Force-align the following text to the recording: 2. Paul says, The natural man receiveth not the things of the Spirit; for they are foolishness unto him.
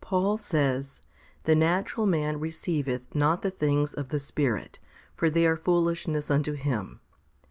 2. 0.01 0.05
Paul 0.07 0.35
says, 0.37 0.99
The 1.43 1.53
natural 1.53 2.07
man 2.07 2.39
receiveth 2.39 3.13
not 3.13 3.43
the 3.43 3.51
things 3.51 3.93
of 3.93 4.09
the 4.09 4.19
Spirit; 4.19 4.79
for 5.15 5.29
they 5.29 5.45
are 5.45 5.55
foolishness 5.57 6.31
unto 6.31 6.53
him. 6.53 7.01